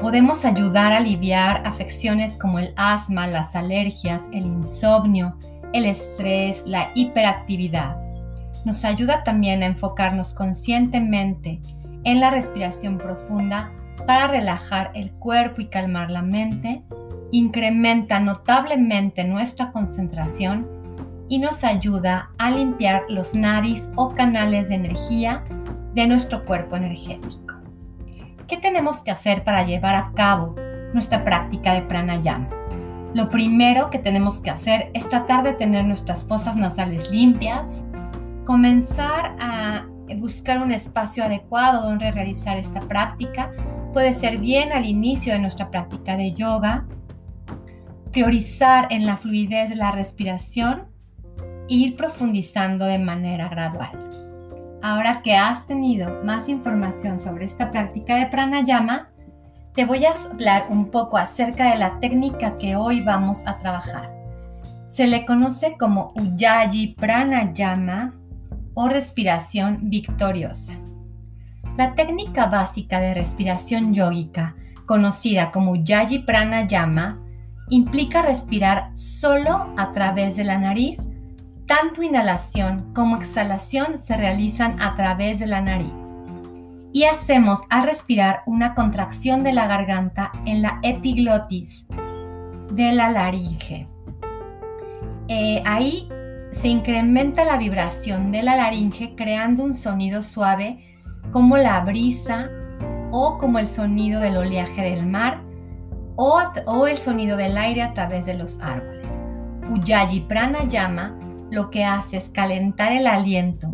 podemos 0.00 0.44
ayudar 0.44 0.92
a 0.92 0.98
aliviar 0.98 1.66
afecciones 1.66 2.36
como 2.36 2.58
el 2.58 2.72
asma, 2.76 3.26
las 3.26 3.54
alergias, 3.54 4.28
el 4.32 4.46
insomnio, 4.46 5.36
el 5.72 5.84
estrés, 5.84 6.62
la 6.66 6.90
hiperactividad. 6.94 7.96
Nos 8.64 8.84
ayuda 8.84 9.22
también 9.22 9.62
a 9.62 9.66
enfocarnos 9.66 10.32
conscientemente 10.32 11.60
en 12.04 12.20
la 12.20 12.30
respiración 12.30 12.98
profunda 12.98 13.72
para 14.06 14.28
relajar 14.28 14.90
el 14.94 15.10
cuerpo 15.12 15.60
y 15.60 15.66
calmar 15.66 16.10
la 16.10 16.22
mente, 16.22 16.82
incrementa 17.32 18.20
notablemente 18.20 19.24
nuestra 19.24 19.72
concentración 19.72 20.68
y 21.28 21.38
nos 21.38 21.64
ayuda 21.64 22.30
a 22.38 22.50
limpiar 22.50 23.02
los 23.08 23.34
nadis 23.34 23.88
o 23.96 24.14
canales 24.14 24.68
de 24.68 24.76
energía 24.76 25.44
de 25.94 26.06
nuestro 26.06 26.44
cuerpo 26.44 26.76
energético. 26.76 27.55
¿Qué 28.48 28.56
tenemos 28.56 29.02
que 29.02 29.10
hacer 29.10 29.42
para 29.42 29.64
llevar 29.64 29.96
a 29.96 30.12
cabo 30.14 30.54
nuestra 30.94 31.24
práctica 31.24 31.74
de 31.74 31.82
pranayama? 31.82 32.48
Lo 33.12 33.28
primero 33.28 33.90
que 33.90 33.98
tenemos 33.98 34.40
que 34.40 34.50
hacer 34.50 34.90
es 34.94 35.08
tratar 35.08 35.42
de 35.42 35.54
tener 35.54 35.84
nuestras 35.84 36.24
fosas 36.24 36.54
nasales 36.54 37.10
limpias, 37.10 37.80
comenzar 38.44 39.34
a 39.40 39.86
buscar 40.18 40.62
un 40.62 40.70
espacio 40.70 41.24
adecuado 41.24 41.82
donde 41.82 42.12
realizar 42.12 42.56
esta 42.56 42.80
práctica. 42.80 43.50
Puede 43.92 44.12
ser 44.12 44.38
bien 44.38 44.70
al 44.72 44.84
inicio 44.84 45.32
de 45.32 45.40
nuestra 45.40 45.68
práctica 45.70 46.16
de 46.16 46.32
yoga, 46.34 46.86
priorizar 48.12 48.86
en 48.92 49.06
la 49.06 49.16
fluidez 49.16 49.70
de 49.70 49.76
la 49.76 49.90
respiración 49.90 50.84
e 51.68 51.74
ir 51.74 51.96
profundizando 51.96 52.84
de 52.84 52.98
manera 53.00 53.48
gradual. 53.48 54.25
Ahora 54.88 55.20
que 55.20 55.34
has 55.34 55.66
tenido 55.66 56.22
más 56.22 56.48
información 56.48 57.18
sobre 57.18 57.44
esta 57.44 57.72
práctica 57.72 58.14
de 58.14 58.26
pranayama, 58.26 59.08
te 59.74 59.84
voy 59.84 60.04
a 60.04 60.12
hablar 60.12 60.68
un 60.70 60.92
poco 60.92 61.16
acerca 61.16 61.72
de 61.72 61.76
la 61.76 61.98
técnica 61.98 62.56
que 62.56 62.76
hoy 62.76 63.00
vamos 63.00 63.40
a 63.46 63.58
trabajar. 63.58 64.14
Se 64.86 65.08
le 65.08 65.26
conoce 65.26 65.76
como 65.76 66.12
Ujjayi 66.14 66.94
Pranayama 66.94 68.14
o 68.74 68.88
respiración 68.88 69.90
victoriosa. 69.90 70.74
La 71.76 71.96
técnica 71.96 72.46
básica 72.46 73.00
de 73.00 73.12
respiración 73.12 73.92
yógica, 73.92 74.54
conocida 74.86 75.50
como 75.50 75.72
Ujjayi 75.72 76.20
Pranayama, 76.20 77.18
implica 77.70 78.22
respirar 78.22 78.96
solo 78.96 79.66
a 79.76 79.90
través 79.90 80.36
de 80.36 80.44
la 80.44 80.58
nariz 80.58 81.08
tanto 81.66 82.02
inhalación 82.02 82.92
como 82.94 83.16
exhalación 83.16 83.98
se 83.98 84.16
realizan 84.16 84.80
a 84.80 84.94
través 84.94 85.38
de 85.38 85.46
la 85.46 85.60
nariz. 85.60 85.92
Y 86.92 87.04
hacemos 87.04 87.60
al 87.68 87.84
respirar 87.84 88.42
una 88.46 88.74
contracción 88.74 89.44
de 89.44 89.52
la 89.52 89.66
garganta 89.66 90.32
en 90.46 90.62
la 90.62 90.78
epiglotis 90.82 91.86
de 92.72 92.92
la 92.92 93.10
laringe. 93.10 93.88
Eh, 95.28 95.62
ahí 95.66 96.08
se 96.52 96.68
incrementa 96.68 97.44
la 97.44 97.58
vibración 97.58 98.32
de 98.32 98.42
la 98.42 98.56
laringe 98.56 99.14
creando 99.16 99.64
un 99.64 99.74
sonido 99.74 100.22
suave 100.22 100.96
como 101.32 101.56
la 101.56 101.80
brisa 101.80 102.48
o 103.10 103.36
como 103.38 103.58
el 103.58 103.68
sonido 103.68 104.20
del 104.20 104.36
oleaje 104.36 104.82
del 104.82 105.06
mar 105.06 105.42
o, 106.16 106.86
el 106.86 106.96
sonido 106.96 107.36
del 107.36 107.58
aire 107.58 107.82
a 107.82 107.92
través 107.92 108.24
de 108.24 108.34
los 108.34 108.58
árboles. 108.60 109.12
Ujjayi 109.70 110.20
Pranayama 110.20 111.25
lo 111.50 111.70
que 111.70 111.84
hace 111.84 112.16
es 112.16 112.28
calentar 112.28 112.92
el 112.92 113.06
aliento 113.06 113.70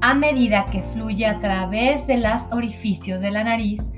a 0.00 0.14
medida 0.14 0.66
que 0.70 0.82
fluye 0.82 1.26
a 1.26 1.40
través 1.40 2.06
de 2.06 2.18
los 2.18 2.42
orificios 2.52 3.20
de 3.20 3.30
la 3.30 3.44
nariz, 3.44 3.92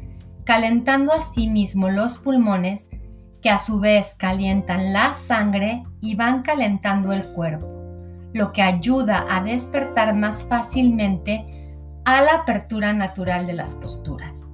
calentando 0.44 1.12
mismo 1.36 1.90
los 1.90 2.18
pulmones 2.18 2.88
que 3.42 3.50
a 3.50 3.58
su 3.58 3.78
vez 3.78 4.14
calientan 4.14 4.92
la 4.92 5.14
sangre 5.14 5.84
y 6.00 6.14
van 6.14 6.42
calentando 6.42 7.12
el 7.12 7.24
cuerpo, 7.24 7.66
lo 8.32 8.52
que 8.52 8.62
ayuda 8.62 9.26
a 9.30 9.42
despertar 9.42 10.14
más 10.14 10.44
fácilmente 10.44 11.44
a 12.04 12.22
la 12.22 12.36
apertura 12.36 12.92
natural 12.92 13.46
de 13.46 13.52
las 13.52 13.74
posturas. 13.74 14.44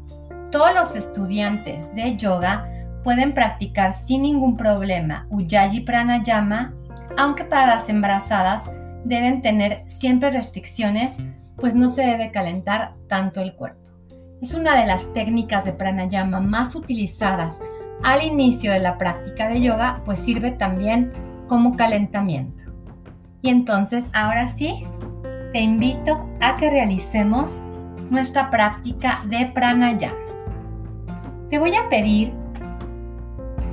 Todos 0.50 0.74
los 0.74 0.96
estudiantes 0.96 1.94
de 1.94 2.16
yoga 2.16 2.68
pueden 3.04 3.32
practicar 3.32 3.94
sin 3.94 4.22
ningún 4.22 4.56
problema 4.56 5.26
Ujjayi 5.30 5.80
Pranayama 5.80 6.74
aunque 7.16 7.44
para 7.44 7.66
las 7.66 7.88
embarazadas 7.88 8.70
deben 9.04 9.40
tener 9.40 9.82
siempre 9.86 10.30
restricciones, 10.30 11.18
pues 11.56 11.74
no 11.74 11.88
se 11.88 12.02
debe 12.02 12.30
calentar 12.30 12.94
tanto 13.08 13.40
el 13.40 13.54
cuerpo. 13.54 13.80
Es 14.42 14.54
una 14.54 14.76
de 14.76 14.86
las 14.86 15.12
técnicas 15.14 15.64
de 15.64 15.72
pranayama 15.72 16.40
más 16.40 16.74
utilizadas 16.74 17.60
al 18.02 18.22
inicio 18.22 18.72
de 18.72 18.80
la 18.80 18.98
práctica 18.98 19.48
de 19.48 19.60
yoga, 19.60 20.02
pues 20.04 20.20
sirve 20.20 20.50
también 20.50 21.12
como 21.48 21.76
calentamiento. 21.76 22.62
Y 23.40 23.50
entonces, 23.50 24.10
ahora 24.12 24.48
sí, 24.48 24.86
te 25.52 25.60
invito 25.60 26.28
a 26.40 26.56
que 26.56 26.70
realicemos 26.70 27.62
nuestra 28.10 28.50
práctica 28.50 29.20
de 29.28 29.46
pranayama. 29.46 30.16
Te 31.50 31.58
voy 31.58 31.74
a 31.76 31.88
pedir 31.88 32.32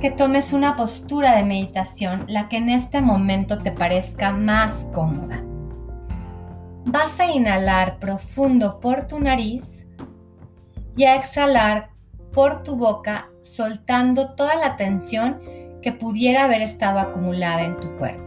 que 0.02 0.10
tomes 0.10 0.52
una 0.52 0.76
postura 0.76 1.36
de 1.36 1.44
meditación, 1.44 2.24
la 2.26 2.48
que 2.48 2.56
en 2.56 2.70
este 2.70 3.00
momento 3.00 3.62
te 3.62 3.70
parezca 3.70 4.32
más 4.32 4.88
cómoda. 4.92 5.44
Vas 6.84 7.20
a 7.20 7.30
inhalar 7.30 8.00
profundo 8.00 8.80
por 8.80 9.06
tu 9.06 9.20
nariz 9.20 9.86
y 10.96 11.04
a 11.04 11.14
exhalar 11.14 11.90
por 12.32 12.64
tu 12.64 12.74
boca, 12.74 13.28
soltando 13.42 14.34
toda 14.34 14.56
la 14.56 14.76
tensión 14.76 15.40
que 15.82 15.92
pudiera 15.92 16.46
haber 16.46 16.62
estado 16.62 16.98
acumulada 16.98 17.62
en 17.62 17.78
tu 17.78 17.96
cuerpo. 17.96 18.24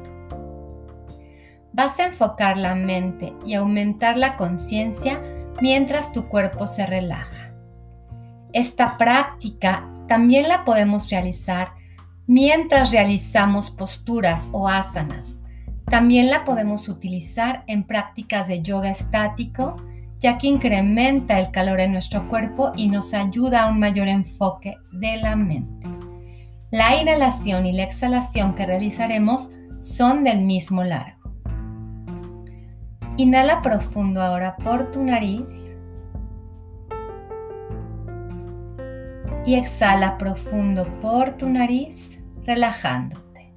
Vas 1.74 2.00
a 2.00 2.06
enfocar 2.06 2.58
la 2.58 2.74
mente 2.74 3.34
y 3.46 3.56
aumentar 3.56 4.18
la 4.18 4.38
conciencia 4.38 5.22
mientras 5.62 6.14
tu 6.14 6.30
cuerpo 6.30 6.68
se 6.68 6.86
relaja. 6.86 7.54
Esta 8.54 8.98
práctica 8.98 9.90
también 10.08 10.48
la 10.48 10.66
podemos 10.66 11.10
realizar 11.10 11.70
mientras 12.28 12.92
realizamos 12.92 13.72
posturas 13.72 14.50
o 14.52 14.68
asanas. 14.68 15.42
También 15.90 16.30
la 16.30 16.46
podemos 16.46 16.90
utilizar 16.90 17.64
en 17.68 17.84
prácticas 17.84 18.48
de 18.48 18.62
yoga 18.62 18.90
estático, 18.90 19.76
ya 20.20 20.38
que 20.38 20.48
incrementa 20.48 21.40
el 21.40 21.52
calor 21.52 21.80
en 21.80 21.94
nuestro 21.94 22.28
cuerpo 22.28 22.72
y 22.76 22.88
nos 22.88 23.14
ayuda 23.14 23.64
a 23.64 23.70
un 23.70 23.80
mayor 23.80 24.08
enfoque 24.08 24.76
de 24.92 25.18
la 25.18 25.36
mente. 25.36 25.88
La 26.72 27.00
inhalación 27.00 27.66
y 27.66 27.74
la 27.74 27.84
exhalación 27.84 28.56
que 28.56 28.66
realizaremos 28.66 29.50
son 29.82 30.24
del 30.24 30.42
mismo 30.42 30.84
largo. 30.84 31.32
Inhala 33.18 33.62
profundo 33.62 34.22
ahora 34.22 34.58
por 34.58 34.92
tu 34.92 35.04
nariz 35.04 35.75
y 39.46 39.56
exhala 39.56 40.18
profundo 40.18 40.88
por 41.02 41.34
tu 41.34 41.48
nariz, 41.50 42.20
relajándote. 42.46 43.54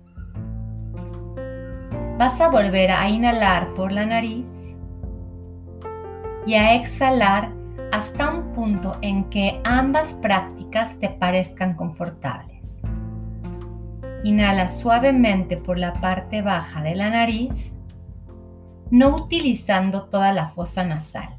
Vas 2.18 2.40
a 2.40 2.49
volver 2.49 2.90
a 2.90 3.09
inhalar 3.09 3.73
por 3.75 3.92
la 3.92 4.04
nariz 4.04 4.76
y 6.47 6.54
a 6.54 6.75
exhalar 6.75 7.52
hasta 7.92 8.30
un 8.30 8.52
punto 8.52 8.99
en 9.02 9.25
que 9.30 9.61
ambas 9.64 10.14
prácticas 10.14 10.99
te 10.99 11.09
parezcan 11.09 11.75
confortables. 11.75 12.80
Inhala 14.25 14.68
suavemente 14.68 15.57
por 15.57 15.78
la 15.78 15.95
parte 15.95 16.42
baja 16.42 16.83
de 16.83 16.97
la 16.97 17.09
nariz, 17.09 17.73
no 18.90 19.14
utilizando 19.14 20.04
toda 20.04 20.33
la 20.33 20.49
fosa 20.49 20.85
nasal. 20.85 21.38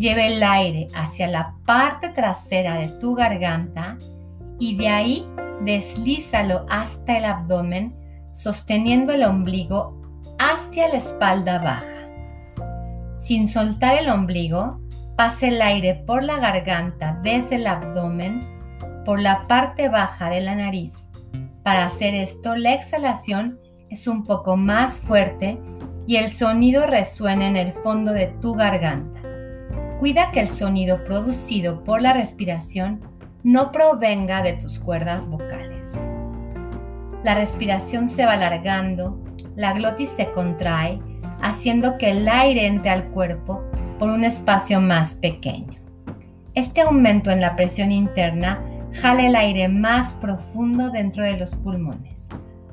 Lleve 0.00 0.28
el 0.28 0.42
aire 0.42 0.88
hacia 0.94 1.28
la 1.28 1.56
parte 1.66 2.08
trasera 2.08 2.76
de 2.76 2.88
tu 2.88 3.14
garganta 3.14 3.98
y 4.58 4.74
de 4.74 4.88
ahí 4.88 5.26
deslízalo 5.60 6.64
hasta 6.70 7.18
el 7.18 7.26
abdomen, 7.26 7.94
sosteniendo 8.32 9.12
el 9.12 9.24
ombligo 9.24 10.00
hacia 10.38 10.88
la 10.88 10.94
espalda 10.94 11.58
baja. 11.58 12.08
Sin 13.18 13.46
soltar 13.46 13.98
el 13.98 14.08
ombligo, 14.08 14.80
pase 15.18 15.48
el 15.48 15.60
aire 15.60 16.02
por 16.06 16.24
la 16.24 16.38
garganta 16.38 17.20
desde 17.22 17.56
el 17.56 17.66
abdomen, 17.66 18.40
por 19.04 19.20
la 19.20 19.46
parte 19.48 19.90
baja 19.90 20.30
de 20.30 20.40
la 20.40 20.54
nariz. 20.54 21.10
Para 21.62 21.84
hacer 21.84 22.14
esto, 22.14 22.56
la 22.56 22.72
exhalación 22.72 23.60
es 23.90 24.06
un 24.06 24.22
poco 24.24 24.56
más 24.56 24.98
fuerte 24.98 25.60
y 26.06 26.16
el 26.16 26.30
sonido 26.30 26.86
resuena 26.86 27.46
en 27.46 27.56
el 27.56 27.74
fondo 27.74 28.14
de 28.14 28.28
tu 28.40 28.54
garganta. 28.54 29.29
Cuida 30.00 30.32
que 30.32 30.40
el 30.40 30.48
sonido 30.48 31.04
producido 31.04 31.84
por 31.84 32.00
la 32.00 32.14
respiración 32.14 33.02
no 33.42 33.70
provenga 33.70 34.40
de 34.40 34.54
tus 34.54 34.78
cuerdas 34.78 35.28
vocales. 35.28 35.88
La 37.22 37.34
respiración 37.34 38.08
se 38.08 38.24
va 38.24 38.32
alargando, 38.32 39.22
la 39.56 39.74
glotis 39.74 40.08
se 40.08 40.30
contrae, 40.30 40.98
haciendo 41.42 41.98
que 41.98 42.12
el 42.12 42.26
aire 42.30 42.66
entre 42.66 42.88
al 42.88 43.10
cuerpo 43.10 43.62
por 43.98 44.08
un 44.08 44.24
espacio 44.24 44.80
más 44.80 45.16
pequeño. 45.16 45.78
Este 46.54 46.80
aumento 46.80 47.30
en 47.30 47.42
la 47.42 47.54
presión 47.54 47.92
interna 47.92 48.64
jala 48.94 49.26
el 49.26 49.36
aire 49.36 49.68
más 49.68 50.14
profundo 50.14 50.88
dentro 50.88 51.24
de 51.24 51.36
los 51.36 51.54
pulmones. 51.56 52.30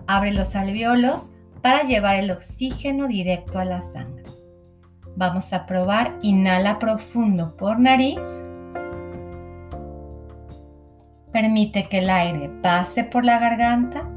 Abre 0.07 0.31
los 0.31 0.55
alveolos 0.55 1.33
para 1.61 1.83
llevar 1.83 2.15
el 2.15 2.31
oxígeno 2.31 3.09
directo 3.09 3.59
a 3.59 3.65
la 3.65 3.81
sangre. 3.81 4.36
Vamos 5.17 5.51
a 5.51 5.65
probar, 5.65 6.15
inhala 6.21 6.77
profundo 6.77 7.57
por 7.57 7.79
nariz. 7.79 8.19
Permite 11.33 11.89
que 11.89 11.97
el 11.97 12.09
aire 12.11 12.49
pase 12.61 13.03
por 13.03 13.25
la 13.25 13.39
garganta 13.39 14.07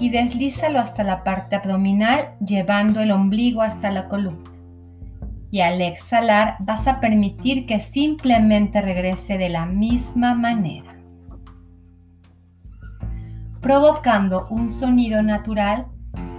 y 0.00 0.10
deslízalo 0.10 0.80
hasta 0.80 1.04
la 1.04 1.22
parte 1.22 1.54
abdominal 1.54 2.34
llevando 2.44 3.02
el 3.02 3.12
ombligo 3.12 3.62
hasta 3.62 3.92
la 3.92 4.08
columna. 4.08 4.50
Y 5.52 5.60
al 5.60 5.80
exhalar 5.80 6.56
vas 6.58 6.88
a 6.88 6.98
permitir 6.98 7.64
que 7.64 7.78
simplemente 7.78 8.80
regrese 8.80 9.38
de 9.38 9.48
la 9.48 9.64
misma 9.64 10.34
manera, 10.34 10.92
provocando 13.60 14.48
un 14.50 14.72
sonido 14.72 15.22
natural 15.22 15.86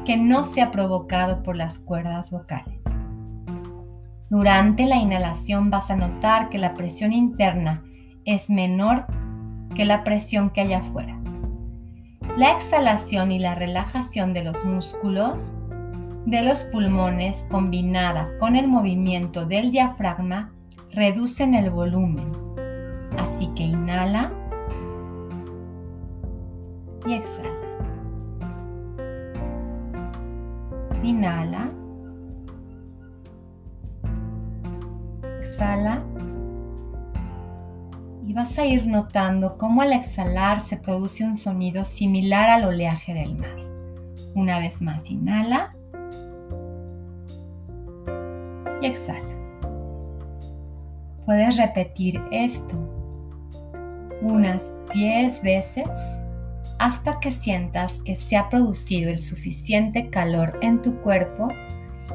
que 0.05 0.17
no 0.17 0.43
sea 0.43 0.71
provocado 0.71 1.41
por 1.41 1.55
las 1.55 1.79
cuerdas 1.79 2.31
vocales. 2.31 2.78
Durante 4.29 4.85
la 4.85 4.97
inhalación 4.97 5.71
vas 5.71 5.89
a 5.89 5.95
notar 5.95 6.49
que 6.49 6.59
la 6.59 6.75
presión 6.75 7.13
interna 7.13 7.83
es 8.25 8.51
menor 8.51 9.07
que 9.75 9.85
la 9.85 10.03
presión 10.03 10.51
que 10.51 10.61
hay 10.61 10.73
afuera. 10.73 11.19
La 12.37 12.51
exhalación 12.51 13.31
y 13.31 13.39
la 13.39 13.55
relajación 13.55 14.33
de 14.33 14.43
los 14.43 14.63
músculos 14.63 15.55
de 16.27 16.43
los 16.43 16.61
pulmones 16.65 17.47
combinada 17.49 18.29
con 18.39 18.55
el 18.55 18.67
movimiento 18.67 19.45
del 19.45 19.71
diafragma 19.71 20.51
reducen 20.91 21.55
el 21.55 21.71
volumen. 21.71 22.31
Así 23.17 23.47
que 23.55 23.63
inhala 23.63 24.31
y 27.07 27.13
exhala. 27.13 27.49
Inhala 31.01 31.78
exhala 35.49 36.03
y 38.25 38.33
vas 38.33 38.57
a 38.59 38.65
ir 38.65 38.85
notando 38.85 39.57
cómo 39.57 39.81
al 39.81 39.93
exhalar 39.93 40.61
se 40.61 40.77
produce 40.77 41.23
un 41.23 41.35
sonido 41.35 41.83
similar 41.83 42.49
al 42.49 42.65
oleaje 42.65 43.13
del 43.13 43.35
mar. 43.35 43.55
Una 44.35 44.59
vez 44.59 44.81
más, 44.81 45.09
inhala 45.09 45.75
y 48.81 48.85
exhala. 48.85 49.27
Puedes 51.25 51.57
repetir 51.57 52.21
esto 52.31 52.77
unas 54.21 54.61
10 54.93 55.41
veces 55.41 55.87
hasta 56.77 57.19
que 57.19 57.31
sientas 57.31 57.99
que 57.99 58.15
se 58.15 58.37
ha 58.37 58.49
producido 58.49 59.09
el 59.09 59.19
suficiente 59.19 60.09
calor 60.09 60.57
en 60.61 60.81
tu 60.81 60.95
cuerpo 61.01 61.47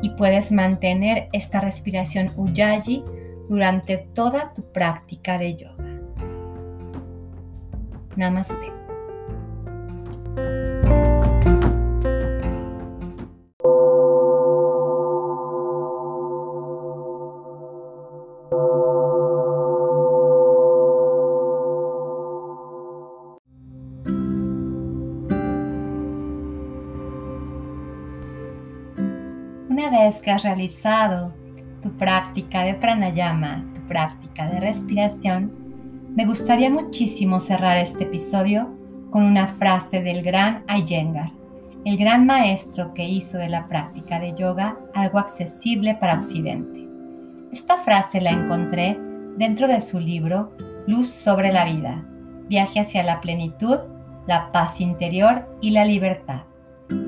y 0.01 0.11
puedes 0.11 0.53
mantener 0.53 1.29
esta 1.33 1.61
respiración 1.61 2.33
Ujjayi 2.37 3.03
durante 3.49 3.97
toda 4.15 4.53
tu 4.55 4.63
práctica 4.73 5.39
de 5.39 5.57
yoga. 5.57 5.85
Namaste. 8.17 8.73
Una 29.69 29.91
vez 29.91 30.23
que 30.23 30.31
has 30.31 30.43
realizado 30.45 31.35
tu 31.85 31.93
práctica 31.99 32.65
de 32.65 32.73
pranayama, 32.73 33.63
tu 33.75 33.81
práctica 33.83 34.47
de 34.49 34.59
respiración, 34.59 35.53
me 36.17 36.25
gustaría 36.25 36.71
muchísimo 36.71 37.41
cerrar 37.41 37.77
este 37.77 38.05
episodio 38.05 38.75
con 39.11 39.23
una 39.23 39.47
frase 39.47 40.03
del 40.03 40.23
gran 40.23 40.65
Iyengar, 40.67 41.31
el 41.85 41.99
gran 41.99 42.25
maestro 42.25 42.95
que 42.95 43.07
hizo 43.07 43.37
de 43.37 43.51
la 43.51 43.69
práctica 43.69 44.19
de 44.19 44.35
yoga 44.35 44.79
algo 44.95 45.19
accesible 45.19 45.95
para 45.97 46.15
Occidente. 46.15 46.89
Esta 47.53 47.77
frase 47.77 48.23
la 48.23 48.31
encontré 48.31 48.99
dentro 49.37 49.69
de 49.69 49.83
su 49.83 50.01
libro 50.01 50.53
Luz 50.87 51.11
sobre 51.11 51.53
la 51.53 51.67
vida, 51.67 52.03
viaje 52.49 52.81
hacia 52.81 53.03
la 53.03 53.21
plenitud, 53.21 53.77
la 54.27 54.51
paz 54.53 54.81
interior 54.81 55.55
y 55.61 55.73
la 55.73 55.85
libertad, 55.85 56.45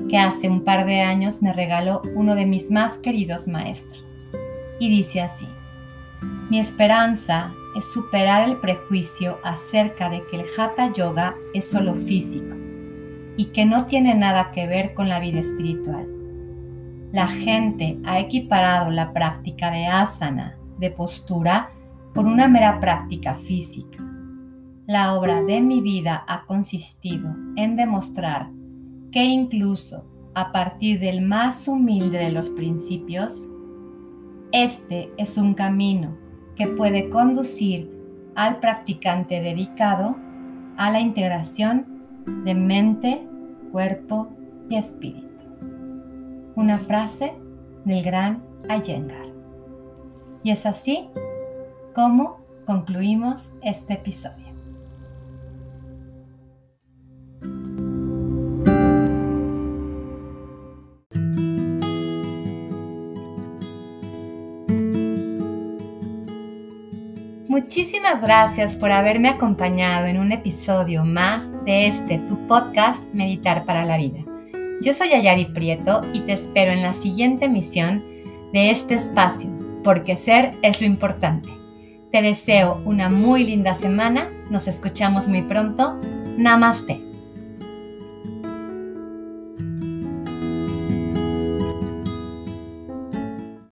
que 0.07 0.19
hace 0.19 0.47
un 0.47 0.63
par 0.63 0.85
de 0.85 1.01
años 1.01 1.41
me 1.41 1.51
regaló 1.51 2.03
uno 2.15 2.35
de 2.35 2.45
mis 2.45 2.69
más 2.69 2.99
queridos 2.99 3.47
maestros 3.47 4.29
y 4.79 4.89
dice 4.89 5.21
así, 5.21 5.47
mi 6.49 6.59
esperanza 6.59 7.53
es 7.75 7.85
superar 7.91 8.47
el 8.47 8.57
prejuicio 8.57 9.39
acerca 9.43 10.09
de 10.09 10.25
que 10.27 10.37
el 10.37 10.45
hatha 10.57 10.93
yoga 10.93 11.35
es 11.53 11.69
solo 11.69 11.93
físico 11.93 12.55
y 13.37 13.45
que 13.45 13.65
no 13.65 13.85
tiene 13.85 14.15
nada 14.15 14.51
que 14.51 14.65
ver 14.67 14.93
con 14.93 15.09
la 15.09 15.19
vida 15.19 15.39
espiritual. 15.39 16.07
La 17.11 17.27
gente 17.27 17.99
ha 18.05 18.19
equiparado 18.19 18.91
la 18.91 19.13
práctica 19.13 19.71
de 19.71 19.85
asana, 19.85 20.57
de 20.79 20.91
postura, 20.91 21.71
con 22.15 22.27
una 22.27 22.47
mera 22.47 22.79
práctica 22.79 23.35
física. 23.35 24.03
La 24.87 25.13
obra 25.13 25.43
de 25.43 25.61
mi 25.61 25.81
vida 25.81 26.23
ha 26.27 26.45
consistido 26.45 27.29
en 27.55 27.75
demostrar 27.75 28.49
que 29.11 29.23
incluso 29.23 30.05
a 30.33 30.51
partir 30.51 30.99
del 30.99 31.21
más 31.21 31.67
humilde 31.67 32.17
de 32.17 32.31
los 32.31 32.49
principios, 32.49 33.49
este 34.63 35.11
es 35.17 35.37
un 35.37 35.53
camino 35.53 36.17
que 36.55 36.65
puede 36.65 37.11
conducir 37.11 37.91
al 38.33 38.59
practicante 38.59 39.39
dedicado 39.39 40.15
a 40.77 40.89
la 40.89 40.99
integración 40.99 41.85
de 42.43 42.55
mente, 42.55 43.27
cuerpo 43.71 44.29
y 44.67 44.77
espíritu. 44.77 45.27
Una 46.55 46.79
frase 46.79 47.33
del 47.85 48.03
gran 48.03 48.43
Ayengar. 48.67 49.27
Y 50.43 50.49
es 50.49 50.65
así 50.65 51.07
como 51.93 52.39
concluimos 52.65 53.51
este 53.61 53.93
episodio. 53.93 54.46
Muchísimas 67.57 68.21
gracias 68.21 68.75
por 68.75 68.91
haberme 68.91 69.29
acompañado 69.29 70.05
en 70.05 70.19
un 70.19 70.31
episodio 70.31 71.03
más 71.03 71.49
de 71.65 71.87
este 71.87 72.19
tu 72.19 72.37
podcast 72.45 73.03
Meditar 73.15 73.65
para 73.65 73.83
la 73.83 73.97
Vida. 73.97 74.19
Yo 74.83 74.93
soy 74.93 75.13
Ayari 75.13 75.45
Prieto 75.45 76.01
y 76.13 76.19
te 76.19 76.33
espero 76.33 76.71
en 76.71 76.83
la 76.83 76.93
siguiente 76.93 77.45
emisión 77.45 78.05
de 78.53 78.69
este 78.69 78.93
espacio, 78.93 79.49
porque 79.83 80.15
ser 80.15 80.51
es 80.61 80.79
lo 80.79 80.85
importante. 80.85 81.49
Te 82.11 82.21
deseo 82.21 82.79
una 82.85 83.09
muy 83.09 83.43
linda 83.43 83.73
semana, 83.73 84.29
nos 84.51 84.67
escuchamos 84.67 85.27
muy 85.27 85.41
pronto. 85.41 85.99
Namaste. 86.37 87.06